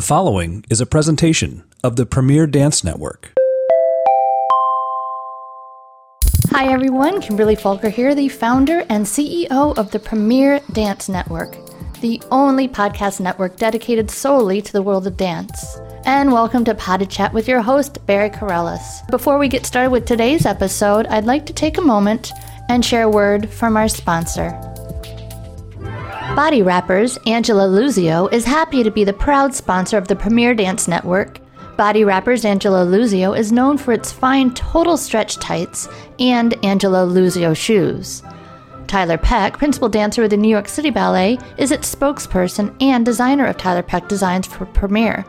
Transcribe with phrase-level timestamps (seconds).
[0.00, 3.34] The following is a presentation of the Premier Dance Network.
[6.52, 11.54] Hi everyone, Kimberly Falker here, the founder and CEO of the Premier Dance Network,
[12.00, 15.78] the only podcast network dedicated solely to the world of dance.
[16.06, 19.06] And welcome to Pas de Chat with your host, Barry Kerollis.
[19.10, 22.32] Before we get started with today's episode, I'd like to take a moment
[22.70, 24.58] and share a word from our sponsor.
[26.36, 30.86] Body Wrappers, Angelo Luzio, is happy to be the proud sponsor of the Premier Dance
[30.86, 31.40] Network.
[31.76, 35.88] Body Wrappers Angelo Luzio is known for its fine total stretch tights
[36.20, 38.22] and Angelo Luzio shoes.
[38.86, 43.46] Tiler Peck, principal dancer with the New York City Ballet, is its spokesperson and designer
[43.46, 45.26] of Tiler Peck designs for Premier.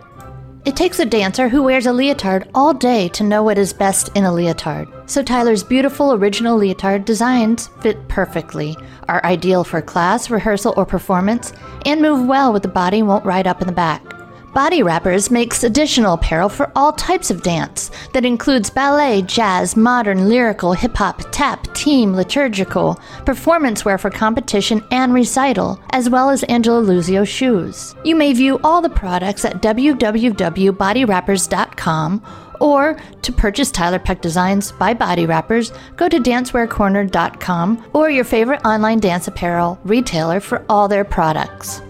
[0.64, 4.16] It takes a dancer who wears a leotard all day to know what is best
[4.16, 4.88] in a leotard.
[5.10, 8.78] So Tiler's beautiful original leotard designs fit perfectly,
[9.10, 11.52] are ideal for class, rehearsal, or performance,
[11.88, 14.04] and move well with the body won't ride up in the back.
[14.54, 20.28] Body Wrappers makes additional apparel for all types of dance that includes ballet, jazz, modern,
[20.28, 26.44] lyrical, hip hop, tap, team, liturgical, performance wear for competition and recital, as well as
[26.44, 27.96] Angelo Luzio shoes.
[28.04, 32.26] You may view all the products at www.bodywrappers.com
[32.60, 38.62] or to purchase Tiler Peck Designs by Body Wrappers, go to dancewearcorner.com or your favorite
[38.66, 41.82] online dance apparel retailer for all their products.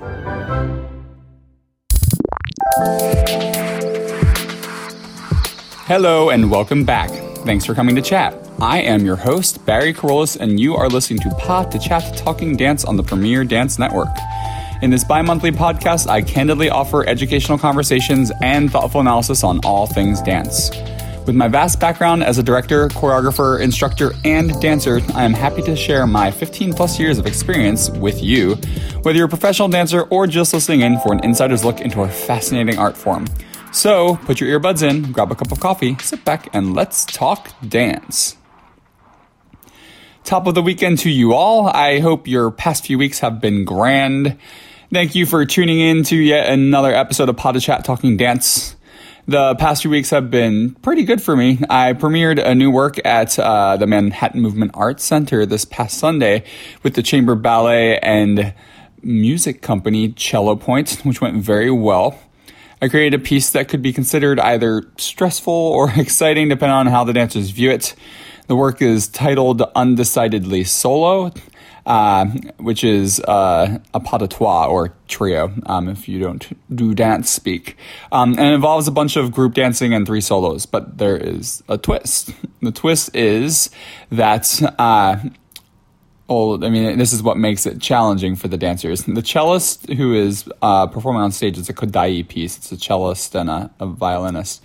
[5.87, 7.09] Hello and welcome back.
[7.39, 8.33] Thanks for coming to chat.
[8.61, 12.55] I am your host, Barry Kerollis, and you are listening to Pas de Chat Talking
[12.55, 14.07] Dance on the Premier Dance Network.
[14.81, 19.85] In this bi monthly podcast, I candidly offer educational conversations and thoughtful analysis on all
[19.85, 20.71] things dance.
[21.27, 25.75] With my vast background as a director, choreographer, instructor, and dancer, I am happy to
[25.75, 28.57] share my 15 plus years of experience with you,
[29.03, 32.07] whether you're a professional dancer or just listening in for an insider's look into a
[32.07, 33.25] fascinating art form.
[33.71, 37.49] So put your earbuds in, grab a cup of coffee, sit back, and let's talk
[37.67, 38.37] dance.
[40.23, 41.67] Top of the weekend to you all.
[41.67, 44.37] I hope your past few weeks have been grand.
[44.93, 48.75] Thank you for tuning in to yet another episode of Pod Chat Talking Dance.
[49.25, 51.59] The past few weeks have been pretty good for me.
[51.69, 56.43] I premiered a new work at uh, the Manhattan Movement Arts Center this past Sunday
[56.83, 58.53] with the Chamber Ballet and
[59.03, 62.19] Music Company Cello Point, which went very well.
[62.81, 67.03] I created a piece that could be considered either stressful or exciting depending on how
[67.03, 67.95] the dancers view it.
[68.47, 71.31] The work is titled Undecidedly Solo,
[71.85, 72.25] uh,
[72.57, 77.29] which is uh, a pas de trois or trio, um, if you don't do dance
[77.29, 77.77] speak.
[78.11, 81.77] Um, and involves a bunch of group dancing and three solos, but there is a
[81.77, 82.31] twist.
[82.61, 83.69] The twist is
[84.11, 85.17] that uh,
[86.31, 89.03] I mean, this is what makes it challenging for the dancers.
[89.03, 92.57] The cellist who is uh, performing on stage is a kodai piece.
[92.57, 94.63] It's a cellist and a, a violinist.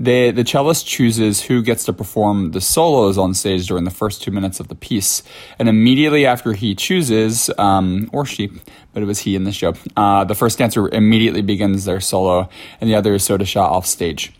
[0.00, 4.22] They, the cellist chooses who gets to perform the solos on stage during the first
[4.22, 5.22] two minutes of the piece.
[5.58, 8.50] And immediately after he chooses, um, or she,
[8.92, 12.48] but it was he in the show, uh, the first dancer immediately begins their solo,
[12.80, 14.32] and the other is Soda shot off stage.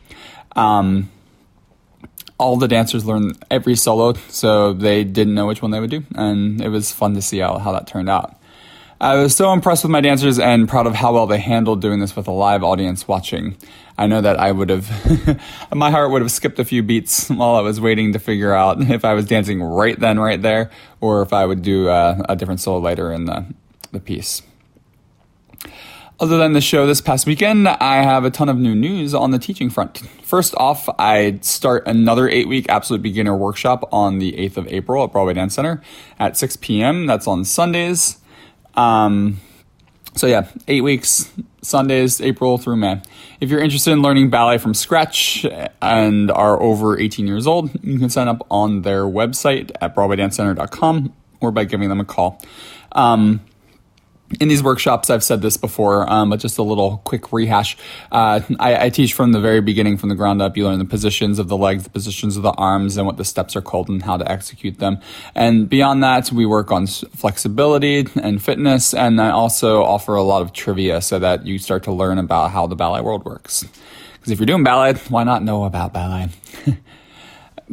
[0.57, 1.11] Um,
[2.39, 6.05] all the dancers learned every solo, so they didn't know which one they would do,
[6.15, 8.37] and it was fun to see how, how that turned out.
[9.01, 12.01] I was so impressed with my dancers and proud of how well they handled doing
[12.01, 13.57] this with a live audience watching.
[13.99, 15.41] I know that I would have,
[15.75, 18.81] my heart would have skipped a few beats while I was waiting to figure out
[18.91, 22.37] if I was dancing right then, right there, or if I would do uh, a
[22.37, 23.45] different solo later in the,
[23.93, 24.43] the piece.
[26.21, 29.33] Other than the show this past weekend, I have a ton of new news on
[29.33, 29.99] the teaching front.
[30.23, 35.03] First off, I start another eight week Absolute Beginner workshop on the 8th of April
[35.03, 35.83] at Broadway Dance Center
[36.21, 37.07] at 6 p.m.
[37.07, 38.19] That's on Sundays.
[38.77, 39.41] Um,
[40.15, 41.33] so, yeah, eight weeks,
[41.63, 43.03] Sundays, April through May.
[43.41, 45.45] If you're interested in learning ballet from scratch
[45.83, 51.13] and are over 18 years old, you can sign up on their website at BroadwayDanceCenter.com
[51.41, 52.41] or by giving them a call.
[52.93, 53.41] Um,
[54.41, 57.77] in these workshops, I've said this before, um, but just a little quick rehash.
[58.13, 60.57] Uh, I, I, teach from the very beginning, from the ground up.
[60.57, 63.25] You learn the positions of the legs, the positions of the arms, and what the
[63.25, 64.99] steps are called and how to execute them.
[65.35, 70.43] And beyond that, we work on flexibility and fitness, and I also offer a lot
[70.43, 73.65] of trivia so that you start to learn about how the ballet world works.
[74.15, 76.29] Because if you're doing ballet, why not know about ballet?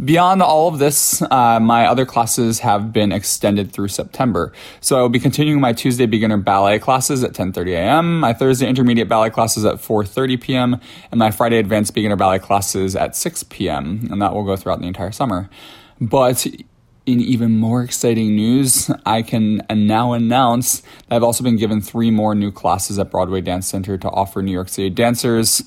[0.05, 4.53] Beyond all of this, uh, my other classes have been extended through September.
[4.79, 8.69] So I will be continuing my Tuesday beginner ballet classes at 10:30 a.m., my Thursday
[8.69, 10.79] intermediate ballet classes at 4:30 p.m.,
[11.11, 14.07] and my Friday advanced beginner ballet classes at 6 p.m.
[14.09, 15.49] And that will go throughout the entire summer.
[15.99, 16.47] But
[17.05, 22.11] in even more exciting news, I can now announce that I've also been given three
[22.11, 25.63] more new classes at Broadway Dance Center to offer New York City dancers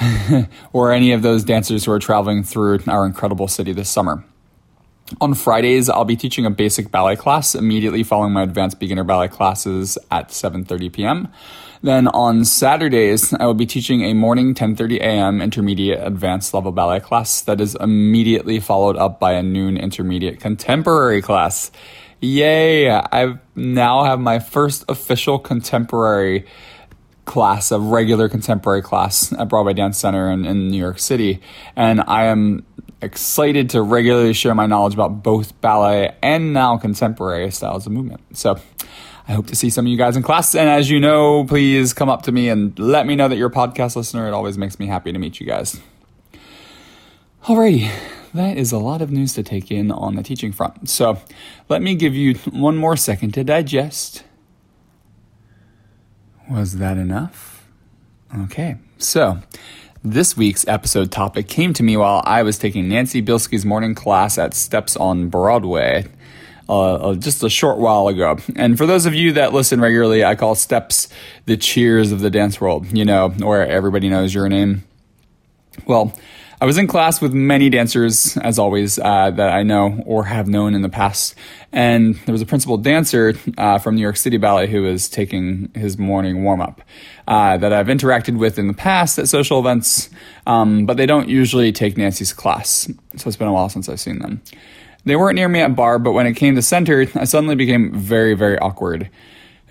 [0.72, 4.24] or any of those dancers who are traveling through our incredible city this summer.
[5.20, 9.28] On Fridays, I'll be teaching a basic ballet class immediately following my advanced beginner ballet
[9.28, 11.28] classes at 7:30 p.m.
[11.80, 15.40] Then on Saturdays, I will be teaching a morning 10:30 a.m.
[15.40, 21.22] intermediate advanced level ballet class that is immediately followed up by a noon intermediate contemporary
[21.22, 21.70] class.
[22.20, 22.90] Yay!
[22.90, 26.44] I now have my first official contemporary
[27.28, 31.40] class, a regular contemporary class at Broadway Dance Center in, in New York City.
[31.76, 32.66] And I am
[33.00, 38.36] excited to regularly share my knowledge about both ballet and now contemporary styles of movement.
[38.36, 38.58] So
[39.28, 40.54] I hope to see some of you guys in class.
[40.54, 43.50] And as you know, please come up to me and let me know that you're
[43.50, 44.26] a podcast listener.
[44.26, 45.78] It always makes me happy to meet you guys.
[47.44, 47.90] Alrighty,
[48.34, 50.88] that is a lot of news to take in on the teaching front.
[50.88, 51.20] So
[51.68, 54.24] let me give you one more second to digest.
[56.50, 57.66] Was that enough?
[58.44, 59.38] Okay, so
[60.02, 64.38] this week's episode topic came to me while I was taking Nancy Bielski's morning class
[64.38, 66.06] at Steps on Broadway
[66.68, 68.38] uh, uh, just a short while ago.
[68.56, 71.08] And for those of you that listen regularly, I call steps
[71.46, 74.84] the cheers of the dance world, you know, where everybody knows your name.
[75.86, 76.18] Well,
[76.60, 80.48] I was in class with many dancers, as always, uh, that I know or have
[80.48, 81.36] known in the past.
[81.72, 85.70] And there was a principal dancer uh, from New York City Ballet who was taking
[85.74, 86.82] his morning warm up
[87.28, 90.10] uh, that I've interacted with in the past at social events,
[90.48, 92.90] um, but they don't usually take Nancy's class.
[93.16, 94.42] So it's been a while since I've seen them.
[95.04, 97.94] They weren't near me at bar, but when it came to center, I suddenly became
[97.94, 99.08] very, very awkward.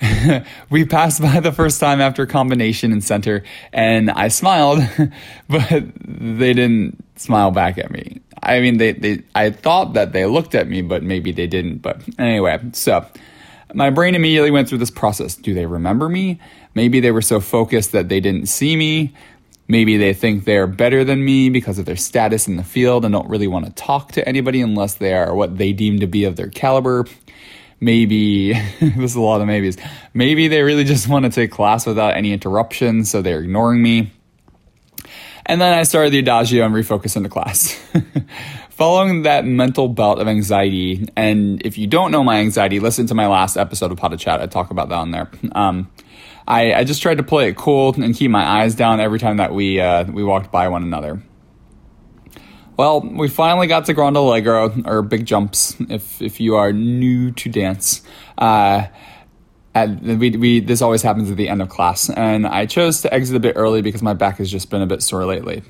[0.69, 4.79] we passed by the first time after combination and center, and I smiled,
[5.49, 8.21] but they didn't smile back at me.
[8.44, 11.79] I mean, they, they, I thought that they looked at me, but maybe they didn't.
[11.79, 13.05] But anyway, so
[13.73, 15.35] my brain immediately went through this process.
[15.35, 16.39] Do they remember me?
[16.75, 19.13] Maybe they were so focused that they didn't see me.
[19.67, 23.11] Maybe they think they're better than me because of their status in the field and
[23.11, 26.23] don't really want to talk to anybody unless they are what they deem to be
[26.23, 27.05] of their caliber.
[27.79, 29.77] Maybe, this is a lot of maybes.
[30.13, 34.12] Maybe they really just want to take class without any interruptions, so they're ignoring me.
[35.45, 37.79] And then I started the adagio and refocus into class.
[38.69, 43.15] Following that mental belt of anxiety, and if you don't know my anxiety, listen to
[43.15, 44.41] my last episode of of Chat.
[44.41, 45.31] I talk about that on there.
[45.53, 45.89] Um,
[46.47, 49.38] I, I just tried to play it cool and keep my eyes down every time
[49.38, 51.21] that we uh, we walked by one another.
[52.77, 57.31] Well, we finally got to Grand Allegro, or big jumps, if if you are new
[57.31, 58.03] to dance.
[58.38, 58.85] Uh,
[59.74, 63.13] at, we, we this always happens at the end of class, and I chose to
[63.13, 65.63] exit a bit early because my back has just been a bit sore lately.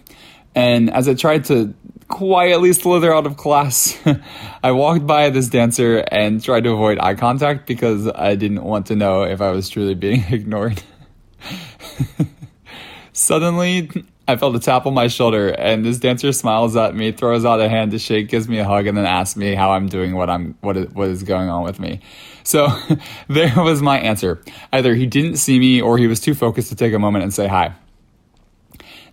[0.54, 1.74] And as I tried to
[2.10, 3.98] quietly slither out of class,
[4.64, 8.88] I walked by this dancer and tried to avoid eye contact because I didn't want
[8.88, 10.84] to know if I was truly being ignored.
[13.14, 13.92] Suddenly,
[14.30, 17.62] I felt a tap on my shoulder, and this dancer smiles at me, throws out
[17.62, 20.16] a hand to shake, gives me a hug, and then asks me how I'm doing,
[20.16, 22.02] what I'm, what is, what is going on with me.
[22.44, 22.68] So
[23.30, 24.42] there was my answer.
[24.74, 27.34] Either he didn't see me, or he was too focused to take a moment and
[27.34, 27.74] say hi.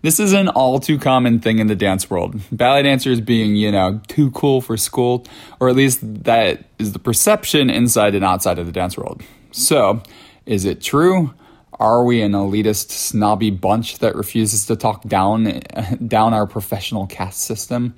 [0.02, 2.38] This is an all too common thing in the dance world.
[2.52, 5.25] Ballet dancers being, you know, too cool for school,
[5.60, 9.22] or at least that is the perception inside and outside of the dance world.
[9.52, 10.02] So,
[10.44, 11.32] is it true?
[11.81, 15.44] Are we an elitist, snobby bunch that refuses to talk down
[16.06, 17.94] down our professional caste system?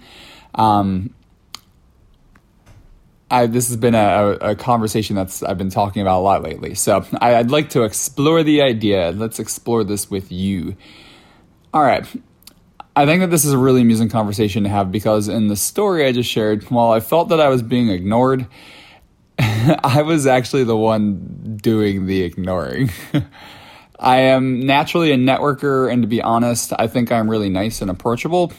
[0.54, 1.14] Um,
[3.30, 6.74] I, this has been a, a, conversation that's I've been talking about a lot lately.
[6.74, 9.10] So I, I'd like to explore the idea.
[9.10, 10.76] Let's explore this with you.
[11.74, 12.06] All right.
[12.94, 16.06] I think that this is a really amusing conversation to have because in the story
[16.06, 18.46] I just shared, while I felt that I was being ignored,
[19.38, 22.90] I was actually the one doing the ignoring.
[23.98, 27.90] I am naturally a networker, and to be honest, I think I'm really nice and
[27.90, 28.52] approachable.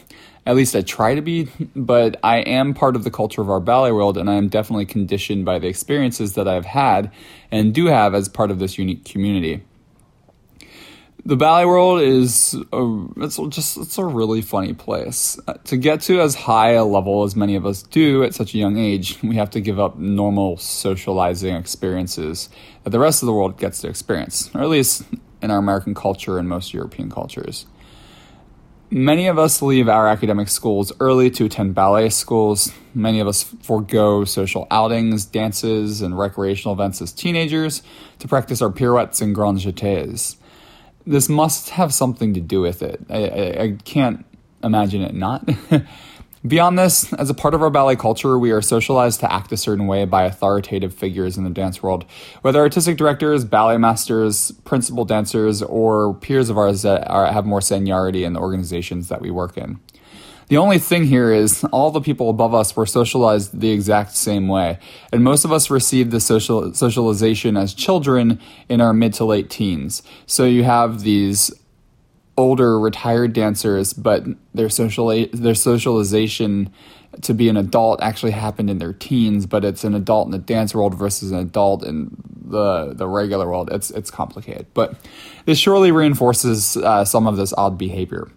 [0.46, 3.60] At least I try to be, but I am part of the culture of our
[3.60, 7.12] ballet world, and I am definitely conditioned by the experiences that I've had
[7.50, 9.62] and do have as part of this unique community
[11.28, 16.00] the ballet world is a, it's just it's a really funny place uh, to get
[16.00, 19.18] to as high a level as many of us do at such a young age
[19.22, 22.48] we have to give up normal socializing experiences
[22.84, 25.02] that the rest of the world gets to experience or at least
[25.42, 27.66] in our american culture and most european cultures
[28.90, 33.42] many of us leave our academic schools early to attend ballet schools many of us
[33.62, 37.82] forego social outings dances and recreational events as teenagers
[38.18, 40.36] to practice our pirouettes and grand jetés
[41.08, 43.00] this must have something to do with it.
[43.08, 44.26] I, I, I can't
[44.62, 45.48] imagine it not.
[46.46, 49.56] Beyond this, as a part of our ballet culture, we are socialized to act a
[49.56, 52.04] certain way by authoritative figures in the dance world,
[52.42, 57.60] whether artistic directors, ballet masters, principal dancers, or peers of ours that are, have more
[57.60, 59.80] seniority in the organizations that we work in.
[60.46, 64.46] The only thing here is all the people above us were socialized the exact same
[64.46, 64.78] way,
[65.12, 69.50] and most of us received the social socialization as children in our mid to late
[69.50, 70.04] teens.
[70.24, 71.50] So you have these
[72.38, 76.72] older retired dancers, but their social their socialization
[77.22, 80.38] to be an adult actually happened in their teens, but it's an adult in the
[80.38, 83.68] dance world versus an adult in the the regular world.
[83.72, 84.94] It's it's complicated, but
[85.44, 88.30] this surely reinforces uh, some of this odd behavior.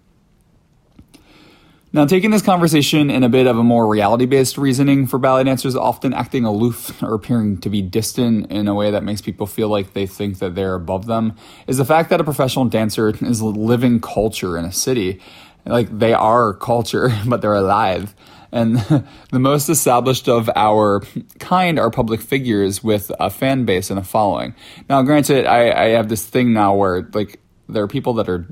[1.94, 5.44] Now, taking this conversation in a bit of a more reality based reasoning for ballet
[5.44, 9.46] dancers often acting aloof or appearing to be distant in a way that makes people
[9.46, 11.36] feel like they think that they're above them
[11.68, 15.20] is the fact that a professional dancer is living culture in a city.
[15.66, 18.16] Like they are culture, but they're alive.
[18.54, 18.78] And
[19.32, 21.02] the most established of our
[21.40, 24.56] kind are public figures with a fan base and a following.
[24.88, 27.42] Now, granted, I, I have this thing now where like
[27.72, 28.46] there are people that are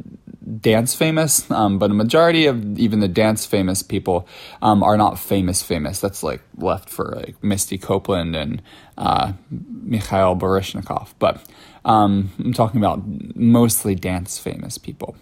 [0.62, 4.28] dance famous, um, but a majority of even the dance famous people
[4.62, 6.00] um, are not famous famous.
[6.00, 8.62] That's like left for like Misty Copeland and
[8.98, 11.14] uh, Mikhail Baryshnikov.
[11.20, 11.44] But
[11.86, 13.02] um, I'm talking about
[13.36, 15.16] mostly dance famous people.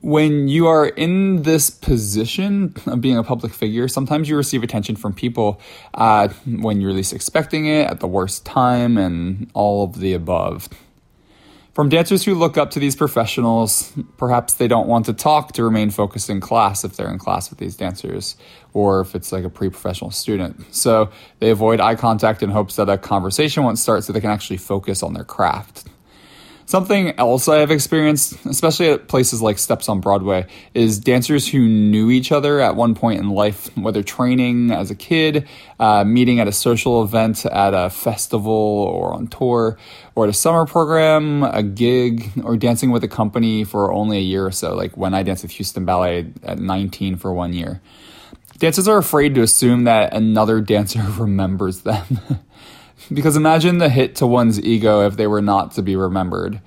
[0.00, 4.96] When you are in this position of being a public figure, sometimes you receive attention
[4.96, 5.62] from people
[5.94, 10.68] uh, when you're least expecting it, at the worst time, and all of the above.
[11.74, 15.64] From dancers who look up to these professionals, perhaps they don't want to talk to
[15.64, 18.36] remain focused in class if they're in class with these dancers,
[18.72, 20.72] or if it's like a pre professional student.
[20.72, 24.30] So they avoid eye contact in hopes that a conversation won't start so they can
[24.30, 25.88] actually focus on their craft.
[26.66, 31.58] Something else I have experienced, especially at places like Steps on Broadway, is dancers who
[31.58, 35.46] knew each other at one point in life, whether training as a kid,
[35.78, 39.76] uh, meeting at a social event, at a festival, or on tour,
[40.14, 44.22] or at a summer program, a gig, or dancing with a company for only a
[44.22, 47.82] year or so, like when I danced with Houston Ballet at 19 for one year.
[48.58, 52.20] Dancers are afraid to assume that another dancer remembers them.
[53.12, 56.60] Because imagine the hit to one's ego if they were not to be remembered.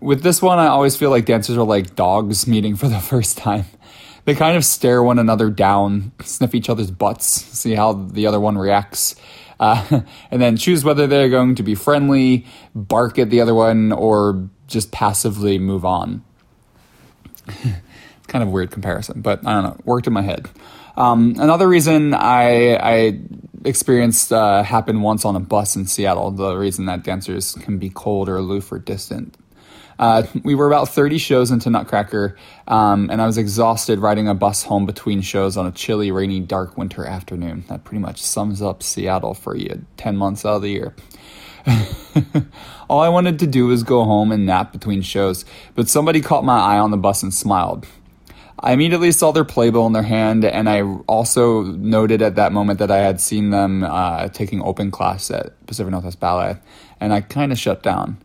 [0.00, 3.38] With this one, I always feel like dancers are like dogs meeting for the first
[3.38, 3.64] time.
[4.24, 8.38] They kind of stare one another down, sniff each other's butts, see how the other
[8.38, 9.16] one reacts,
[9.58, 13.90] uh, and then choose whether they're going to be friendly, bark at the other one,
[13.92, 16.24] or just passively move on.
[18.28, 19.76] kind of weird comparison, but I don't know.
[19.84, 20.48] Worked in my head.
[20.96, 23.20] Um, another reason I, I
[23.64, 26.30] experienced uh, happened once on a bus in Seattle.
[26.30, 29.36] The reason that dancers can be cold or aloof or distant.
[29.98, 34.34] Uh, we were about 30 shows into Nutcracker, um, and I was exhausted riding a
[34.34, 37.64] bus home between shows on a chilly, rainy, dark winter afternoon.
[37.68, 40.96] That pretty much sums up Seattle for you 10 months out of the year.
[42.88, 45.44] All I wanted to do was go home and nap between shows,
[45.74, 47.86] but somebody caught my eye on the bus and smiled.
[48.64, 52.78] I immediately saw their playbill in their hand, and I also noted at that moment
[52.78, 56.58] that I had seen them uh, taking open class at Pacific Northwest Ballet,
[57.00, 58.18] and I kind of shut down.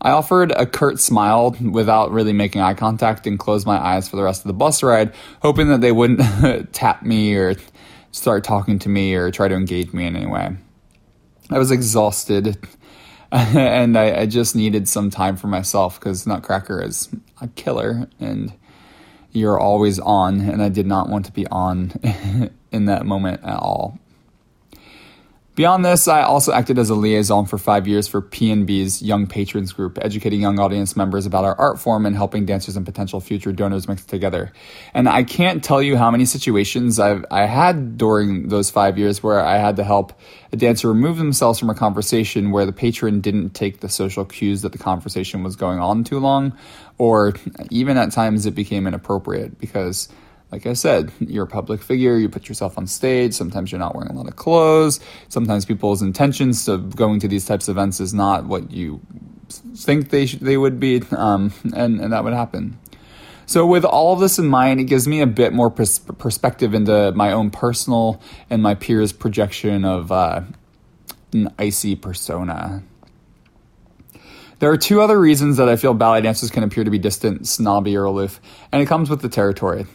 [0.00, 4.16] I offered a curt smile without really making eye contact and closed my eyes for
[4.16, 7.54] the rest of the bus ride, hoping that they wouldn't tap me or
[8.12, 10.56] start talking to me or try to engage me in any way.
[11.50, 12.58] I was exhausted
[13.32, 17.08] and I, I, just needed some time for myself because Nutcracker is
[17.40, 18.52] a killer and
[19.32, 21.92] you're always on, and I did not want to be on
[22.72, 23.98] in that moment at all.
[25.54, 29.70] Beyond this, I also acted as a liaison for five years for PNB's Young Patrons
[29.74, 33.52] Group, educating young audience members about our art form and helping dancers and potential future
[33.52, 34.50] donors mix together.
[34.94, 39.22] And I can't tell you how many situations I've I had during those five years
[39.22, 40.18] where I had to help
[40.52, 44.62] a dancer remove themselves from a conversation where the patron didn't take the social cues
[44.62, 46.56] that the conversation was going on too long,
[46.98, 47.34] or
[47.70, 50.08] even at times it became inappropriate because
[50.52, 53.94] like I said, you're a public figure, you put yourself on stage, sometimes you're not
[53.96, 58.00] wearing a lot of clothes, sometimes people's intentions of going to these types of events
[58.00, 59.00] is not what you
[59.74, 62.78] think they sh- they would be, um, and, and that would happen.
[63.46, 66.74] So, with all of this in mind, it gives me a bit more pers- perspective
[66.74, 70.42] into my own personal and my peers' projection of uh,
[71.32, 72.82] an icy persona.
[74.62, 77.48] There are two other reasons that I feel ballet dancers can appear to be distant,
[77.48, 78.40] snobby, or aloof,
[78.70, 79.86] and it comes with the territory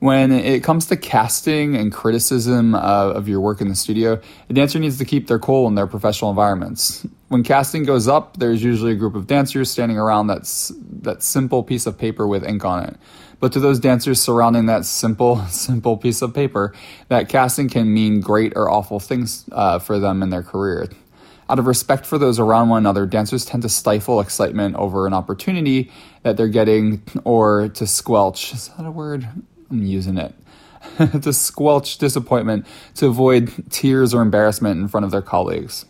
[0.00, 4.52] when it comes to casting and criticism of, of, your work in the studio, a
[4.52, 7.06] dancer needs to keep their cool in their professional environments.
[7.28, 10.72] When casting goes up, there's usually a group of dancers standing around that's
[11.02, 12.96] that simple piece of paper with ink on it.
[13.40, 16.74] But to those dancers surrounding that simple, simple piece of paper,
[17.08, 20.88] that casting can mean great or awful things uh, for them in their career.
[21.50, 25.14] Out of respect for those around one another, dancers tend to stifle excitement over an
[25.14, 25.90] opportunity
[26.22, 28.52] that they're getting or to squelch.
[28.52, 29.26] Is that a word?
[29.70, 30.34] I'm using it.
[31.22, 35.86] to squelch disappointment to avoid tears or embarrassment in front of their colleagues.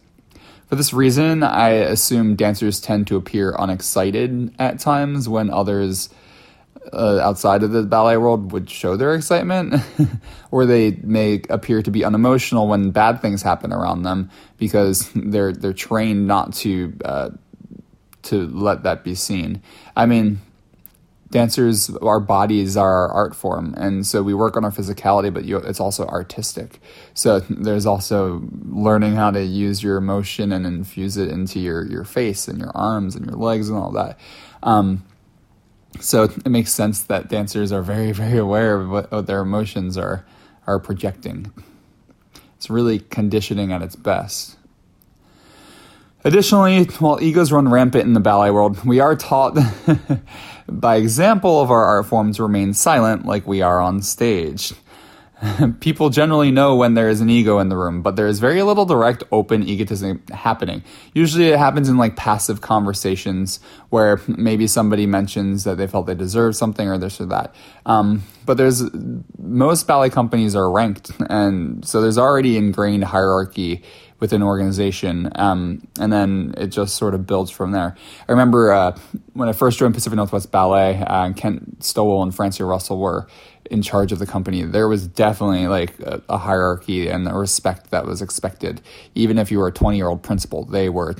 [0.68, 6.10] For this reason, I assume dancers tend to appear unexcited at times when others
[6.92, 9.82] uh, outside of the ballet world would show their excitement,
[10.50, 15.52] or they may appear to be unemotional when bad things happen around them because they're
[15.52, 17.30] they're trained not to uh,
[18.22, 19.62] to let that be seen.
[19.96, 20.40] I mean,
[21.30, 25.44] dancers, our bodies are our art form, and so we work on our physicality, but
[25.44, 26.80] you, it's also artistic.
[27.14, 32.04] So there's also learning how to use your emotion and infuse it into your your
[32.04, 34.18] face and your arms and your legs and all that.
[34.62, 35.04] Um,
[36.00, 39.96] so it makes sense that dancers are very, very aware of what, what their emotions
[39.96, 40.24] are
[40.66, 41.50] are projecting.
[42.56, 44.56] It's really conditioning at its best.
[46.24, 49.56] Additionally, while egos run rampant in the ballet world, we are taught
[50.68, 54.74] by example of our art form to remain silent like we are on stage.
[55.80, 58.62] People generally know when there is an ego in the room, but there is very
[58.62, 60.82] little direct, open egotism happening.
[61.14, 66.14] Usually it happens in like passive conversations where maybe somebody mentions that they felt they
[66.14, 67.54] deserved something or this or that.
[67.86, 68.82] Um, but there's
[69.38, 73.84] most ballet companies are ranked, and so there's already ingrained hierarchy
[74.20, 77.94] within an organization, um, and then it just sort of builds from there.
[78.28, 78.98] I remember uh,
[79.34, 83.28] when I first joined Pacific Northwest Ballet, uh, Kent Stowell and Francia Russell were
[83.70, 87.90] in charge of the company, there was definitely like a, a hierarchy and a respect
[87.90, 88.80] that was expected.
[89.14, 91.14] Even if you were a 20 year old principal, they were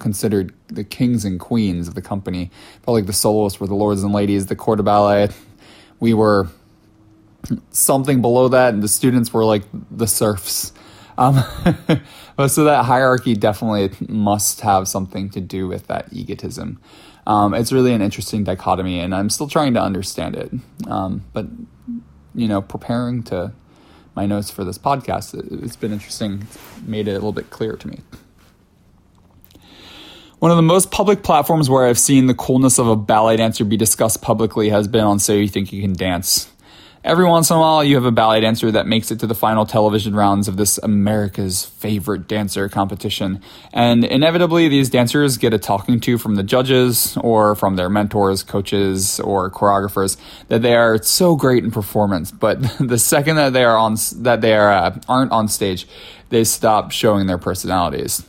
[0.00, 2.50] considered the kings and queens of the company.
[2.82, 5.28] Felt like the soloists were the lords and ladies, the corps de ballet.
[6.00, 6.48] We were
[7.70, 10.72] something below that, and the students were like the serfs.
[11.18, 11.42] Um,
[12.48, 16.80] so that hierarchy definitely must have something to do with that egotism.
[17.26, 20.52] Um, it's really an interesting dichotomy, and I'm still trying to understand it.
[20.88, 21.46] Um, but
[22.34, 23.52] you know, preparing to
[24.14, 26.42] my notes for this podcast, it, has been interesting.
[26.42, 28.00] It's made it a little bit clearer to me.
[30.38, 33.64] One of the most public platforms where I've seen the coolness of a ballet dancer
[33.64, 36.51] be discussed publicly has been on So You Think You Can Dance.
[37.04, 39.34] Every once in a while, you have a ballet dancer that makes it to the
[39.34, 43.42] final television rounds of this America's favorite dancer competition.
[43.72, 48.44] And inevitably, these dancers get a talking to from the judges or from their mentors,
[48.44, 52.30] coaches, or choreographers that they are so great in performance.
[52.30, 55.88] But the second that they are on, that they are, uh, aren't on stage,
[56.28, 58.24] they stop showing their personalities.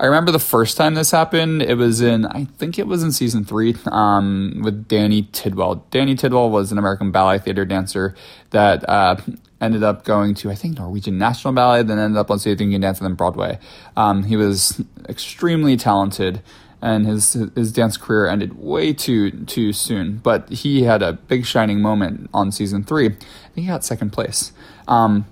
[0.00, 1.60] I remember the first time this happened.
[1.60, 5.84] It was in, I think it was in season three, um, with Danny Tidwell.
[5.90, 8.14] Danny Tidwell was an American ballet theater dancer
[8.48, 9.16] that uh,
[9.60, 12.80] ended up going to, I think, Norwegian National Ballet, then ended up on State Thinking
[12.80, 13.58] Dance and then Broadway.
[13.94, 16.40] Um, he was extremely talented
[16.80, 20.16] and his his dance career ended way too too soon.
[20.16, 23.08] But he had a big shining moment on season three.
[23.08, 24.52] I think he got second place.
[24.88, 25.26] Um,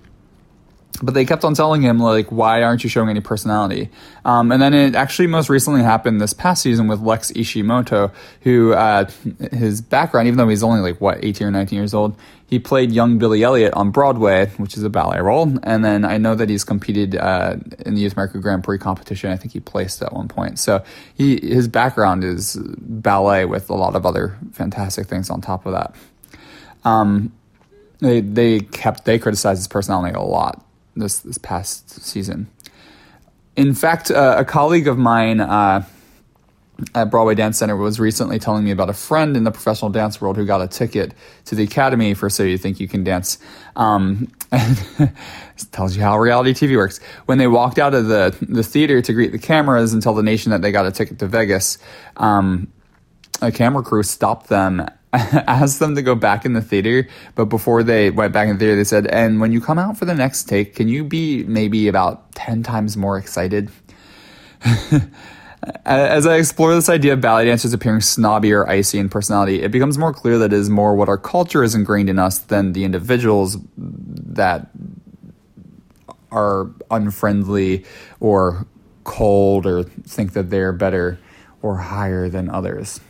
[1.03, 3.89] but they kept on telling him like why aren't you showing any personality?
[4.25, 8.73] Um, and then it actually most recently happened this past season with lex ishimoto who
[8.73, 9.09] uh,
[9.53, 12.17] his background even though he's only like what 18 or 19 years old
[12.49, 15.53] he played young billy elliot on broadway which is a ballet role.
[15.63, 19.31] And then i know that he's competed uh, in the youth america grand prix competition.
[19.31, 20.59] I think he placed at one point.
[20.59, 20.83] So
[21.15, 25.73] he his background is ballet with a lot of other fantastic things on top of
[25.73, 25.95] that.
[26.85, 27.33] Um,
[28.01, 30.65] they they kept they criticized his personality a lot
[30.99, 32.49] this this past season.
[33.57, 35.85] In fact, uh, a colleague of mine uh,
[36.95, 40.21] at Broadway Dance Center was recently telling me about a friend in the professional dance
[40.21, 41.13] world who got a ticket
[41.47, 43.39] to the Academy for So You Think You Can Dance.
[43.75, 45.13] Um, and
[45.73, 47.01] tells you how reality TV works.
[47.27, 50.23] When they walked out of the, the theater to greet the cameras and tell the
[50.23, 51.79] nation that they got a ticket to Vegas,
[52.17, 52.73] um,
[53.43, 57.83] a camera crew stopped them asked them to go back in the theater, but before
[57.83, 60.15] they went back in the theater, they said, and when you come out for the
[60.15, 63.71] next take, can you be maybe about 10 times more excited?
[65.85, 69.71] As I explore this idea of ballet dancers appearing snobby or icy in personality, it
[69.71, 72.75] becomes more clear that it is more what our culture is ingrained in us than
[72.75, 74.69] the individuals that
[76.31, 77.85] are unfriendly
[78.21, 78.67] or
[79.05, 81.19] cold or think that they're better
[81.63, 83.01] or higher than others.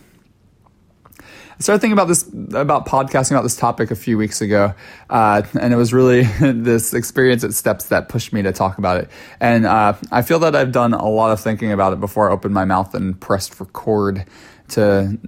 [1.59, 2.23] I started thinking about this
[2.55, 4.75] about podcasting about this topic a few weeks ago,
[5.11, 8.99] uh, and it was really this experience at Steps that pushed me to talk about
[8.99, 9.11] it.
[9.41, 12.33] And uh, I feel that I've done a lot of thinking about it before I
[12.33, 14.25] opened my mouth and pressed record
[14.69, 15.19] to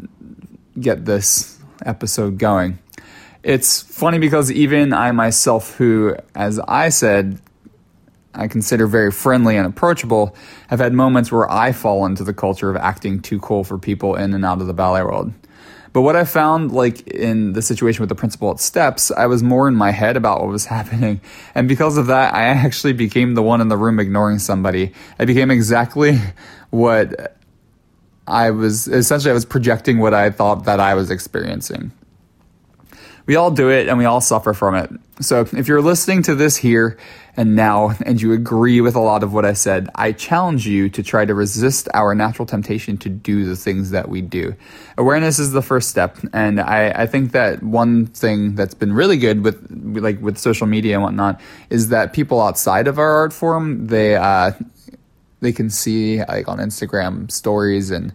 [0.79, 2.79] get this episode going.
[3.43, 7.41] It's funny because even I myself, who, as I said,
[8.35, 10.37] I consider very friendly and approachable,
[10.69, 14.15] have had moments where I fall into the culture of acting too cool for people
[14.15, 15.33] in and out of the ballet world.
[15.93, 19.43] But what I found, like in the situation with the principal at Steps, I was
[19.43, 21.21] more in my head about what was happening.
[21.55, 24.93] And because of that, I actually became the one in the room ignoring somebody.
[25.19, 26.19] I became exactly
[26.71, 27.37] what
[28.27, 31.93] I was essentially, I was projecting what I thought that I was experiencing.
[33.31, 34.91] We all do it and we all suffer from it.
[35.21, 36.99] So if you're listening to this here
[37.37, 40.89] and now and you agree with a lot of what I said, I challenge you
[40.91, 44.57] to try to resist our natural temptation to do the things that we do.
[44.99, 46.19] Awareness is the first step.
[46.33, 50.67] And I, I think that one thing that's been really good with like with social
[50.67, 51.41] media and whatnot
[51.71, 54.55] is that people outside of our art form, they uh,
[55.39, 58.13] they can see like on Instagram stories and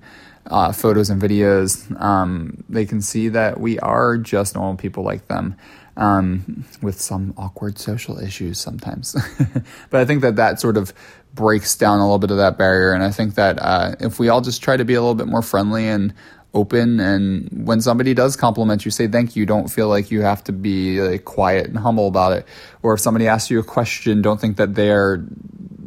[0.47, 5.27] uh, photos and videos, um, they can see that we are just normal people like
[5.27, 5.55] them.
[5.97, 9.15] Um, with some awkward social issues sometimes.
[9.89, 10.93] but I think that that sort of
[11.33, 12.91] breaks down a little bit of that barrier.
[12.91, 15.27] And I think that uh, if we all just try to be a little bit
[15.27, 16.13] more friendly and
[16.53, 19.45] open, and when somebody does compliment you, say thank you.
[19.45, 22.47] Don't feel like you have to be like, quiet and humble about it.
[22.81, 25.25] Or if somebody asks you a question, don't think that they're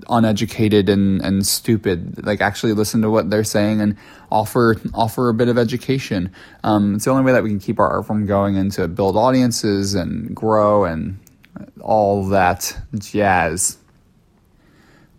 [0.09, 2.25] uneducated and, and stupid.
[2.25, 3.97] Like actually listen to what they're saying and
[4.31, 6.33] offer offer a bit of education.
[6.65, 8.89] Um, it's the only way that we can keep our art form going and to
[8.89, 11.19] build audiences and grow and
[11.81, 13.78] all that jazz.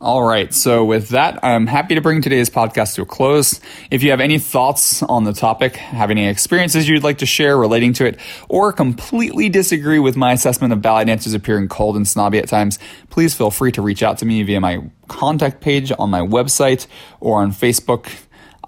[0.01, 0.53] All right.
[0.53, 3.59] So with that, I'm happy to bring today's podcast to a close.
[3.91, 7.57] If you have any thoughts on the topic, have any experiences you'd like to share
[7.57, 12.07] relating to it, or completely disagree with my assessment of ballet dancers appearing cold and
[12.07, 15.91] snobby at times, please feel free to reach out to me via my contact page
[15.99, 16.87] on my website
[17.19, 18.09] or on Facebook.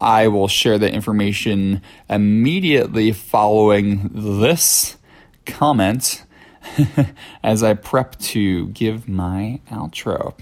[0.02, 4.98] I will share the information immediately following this
[5.46, 6.26] comment
[7.44, 10.34] as I prep to give my outro.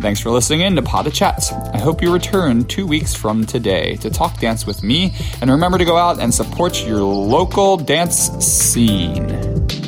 [0.00, 1.50] Thanks for listening in to Pod Chat.
[1.72, 5.14] I hope you return two weeks from today to talk dance with me.
[5.40, 9.85] And remember to go out and support your local dance scene.